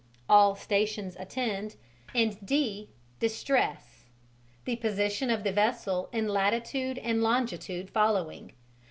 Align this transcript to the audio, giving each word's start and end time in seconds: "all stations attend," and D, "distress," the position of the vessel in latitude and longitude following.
"all 0.27 0.55
stations 0.55 1.15
attend," 1.19 1.75
and 2.15 2.43
D, 2.43 2.89
"distress," 3.19 4.05
the 4.65 4.77
position 4.77 5.29
of 5.29 5.43
the 5.43 5.51
vessel 5.51 6.09
in 6.11 6.27
latitude 6.27 6.97
and 6.97 7.21
longitude 7.21 7.87
following. 7.91 8.51